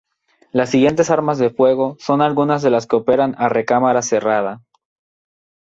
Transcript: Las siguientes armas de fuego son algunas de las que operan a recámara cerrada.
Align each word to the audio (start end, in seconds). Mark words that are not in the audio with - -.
Las 0.51 0.71
siguientes 0.71 1.11
armas 1.11 1.37
de 1.37 1.51
fuego 1.51 1.95
son 1.99 2.23
algunas 2.23 2.63
de 2.63 2.71
las 2.71 2.87
que 2.87 2.95
operan 2.95 3.35
a 3.37 3.49
recámara 3.49 4.01
cerrada. 4.01 4.63